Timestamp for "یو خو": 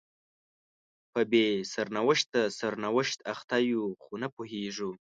3.71-4.13